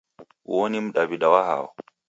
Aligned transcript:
Uo 0.53 0.65
ni 0.69 0.77
Mdaw'ida 0.85 1.27
wa 1.33 1.41
hao?. 1.49 1.65